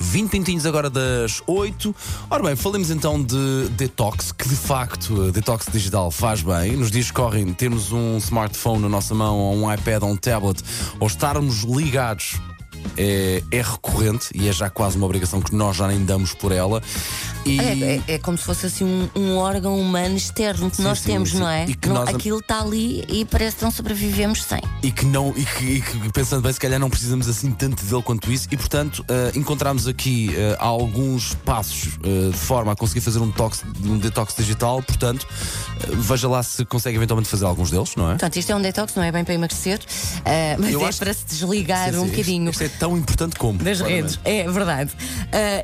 [0.00, 1.94] 20 pintinhos agora das 8.
[2.28, 6.76] Ora bem, falemos então de detox, que de facto detox digital faz bem.
[6.76, 10.16] Nos dias que correm, termos um smartphone na nossa mão, ou um iPad ou um
[10.16, 10.60] tablet,
[10.98, 12.40] ou estarmos ligados
[12.96, 16.52] é, é, recorrente e é já quase uma obrigação que nós já nem damos por
[16.52, 16.82] ela.
[17.44, 17.60] E...
[17.60, 21.00] É, é, é, como se fosse assim um, um órgão humano externo que sim, nós
[21.00, 21.38] sim, temos, sim.
[21.38, 21.66] não é?
[21.66, 22.08] E que não, nós...
[22.08, 24.60] Aquilo está ali e parece que não sobrevivemos sem.
[24.82, 27.84] E que não, e que, e que, pensando bem, se calhar não precisamos assim tanto
[27.84, 32.76] dele quanto isso, e portanto uh, encontramos aqui uh, alguns passos uh, de forma a
[32.76, 35.26] conseguir fazer um, detox, um detox digital, portanto,
[35.92, 38.10] veja lá se consegue eventualmente fazer alguns deles, não é?
[38.10, 39.80] Portanto, isto é um detox, não é bem para emagrecer,
[40.58, 40.98] mas Eu é acho...
[40.98, 42.50] para se desligar um bocadinho.
[42.50, 43.58] Isto, isto é tão importante como.
[43.58, 44.92] Das redes, é verdade.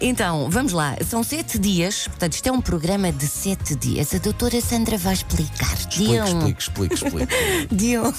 [0.00, 4.14] então, vamos lá, são sete dias portanto, isto é um programa de sete dias.
[4.14, 5.72] A doutora Sandra vai explicar.
[5.74, 7.74] Explique, explique, explique, explique.
[7.74, 8.08] Dia 1.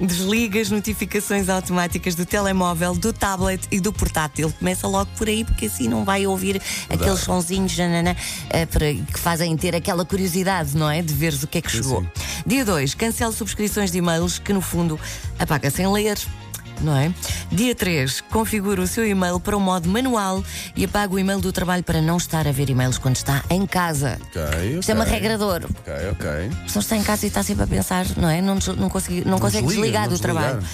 [0.00, 4.52] Um, desliga as notificações automáticas do telemóvel, do tablet e do portátil.
[4.58, 9.18] Começa logo por aí, porque assim não vai ouvir aqueles sonzinhos janana, uh, para, que
[9.18, 11.00] fazem ter aquela curiosidade, não é?
[11.02, 12.02] De veres o que é que chegou.
[12.02, 12.08] Sim.
[12.46, 12.94] Dia 2.
[12.94, 14.98] Cancela subscrições de e-mails que, no fundo,
[15.38, 16.18] apaga sem ler
[16.82, 17.12] não é?
[17.50, 20.42] Dia 3, configura o seu e-mail para o modo manual
[20.76, 23.66] e apaga o e-mail do trabalho para não estar a ver e-mails quando está em
[23.66, 24.18] casa.
[24.28, 24.78] Ok, okay.
[24.78, 25.68] Isto é uma regra de ouro.
[25.80, 26.30] Ok, ok.
[26.60, 28.40] A pessoa está em casa e está sempre a pensar, não é?
[28.40, 30.50] Não, não, consegui, não, não consegue desliga, desligar do desligar.
[30.50, 30.66] trabalho.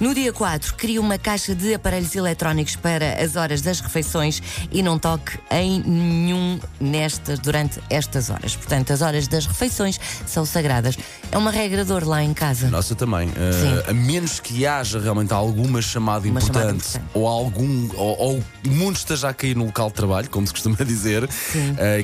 [0.00, 4.82] No dia 4, cria uma caixa de aparelhos eletrónicos para as horas das refeições e
[4.82, 8.56] não toque em nenhum nestas durante estas horas.
[8.56, 10.96] Portanto, as horas das refeições são sagradas.
[11.30, 12.68] É uma regra de ouro lá em casa.
[12.68, 13.28] Nossa também.
[13.28, 18.18] Uh, a menos que haja realmente alguma chamada, uma importante, chamada importante, ou algum ou,
[18.18, 21.28] ou, o mundo esteja a cair no local de trabalho, como se costuma dizer, uh,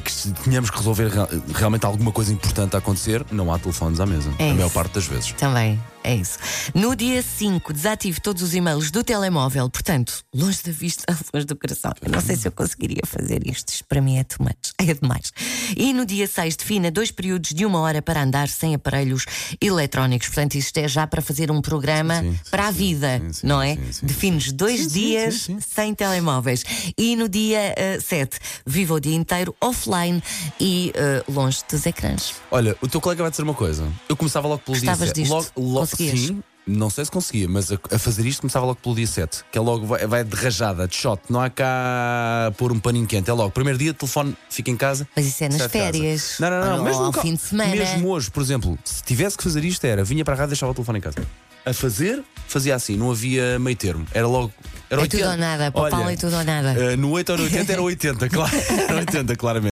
[0.02, 1.10] que tenhamos que resolver
[1.54, 4.30] realmente alguma coisa importante a acontecer, não há telefones à mesa.
[4.38, 5.32] É a maior parte das vezes.
[5.32, 5.80] Também.
[6.04, 6.38] É isso.
[6.74, 11.56] No dia 5, desative todos os e-mails do telemóvel, portanto, longe da vista, longe do
[11.56, 11.92] coração.
[12.00, 13.68] Eu não sei se eu conseguiria fazer isto.
[13.68, 14.72] Isto para mim é too much.
[14.80, 15.32] É demais.
[15.76, 19.26] E no dia 6, defina dois períodos de uma hora para andar sem aparelhos
[19.60, 20.28] eletrónicos.
[20.28, 23.60] Portanto, isto é já para fazer um programa sim, sim, para a vida, sim, não
[23.60, 23.76] é?
[24.02, 26.64] Defines dois dias sem telemóveis.
[26.96, 30.22] E no dia uh, 7, viva o dia inteiro offline
[30.60, 32.34] e uh, longe dos ecrãs.
[32.50, 33.90] Olha, o teu colega vai dizer uma coisa.
[34.08, 35.30] Eu começava logo pelo Gostavas dia 7.
[35.30, 36.20] Logo, logo, conseguias?
[36.20, 39.44] Sim, não sei se conseguia, mas a, a, fazer isto começava logo pelo dia 7,
[39.50, 43.06] que é logo vai, vai de rajada, de shot, não há cá pôr um paninho
[43.06, 43.50] quente, é logo.
[43.50, 45.08] Primeiro dia, telefone, fica em casa.
[45.16, 46.36] Mas isso é nas férias.
[46.38, 47.74] Não, não, não, não mesmo ao fim de semana.
[47.74, 50.72] Mesmo hoje, por exemplo, se tivesse que fazer isto, era vinha para cá e deixava
[50.72, 51.16] o telefone em casa.
[51.64, 54.06] A fazer, fazia assim, não havia meio termo.
[54.12, 54.52] Era logo.
[54.88, 56.72] Era é tudo ou nada, para o Paulo é tudo ou nada.
[56.72, 58.56] Uh, no 8 ou no 80 era 80, claro.
[58.88, 59.66] Era 80, claramente.